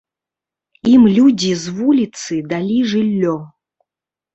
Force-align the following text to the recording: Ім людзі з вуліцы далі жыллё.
Ім 0.93 1.03
людзі 1.19 1.51
з 1.65 1.75
вуліцы 1.83 2.43
далі 2.51 2.77
жыллё. 2.91 3.41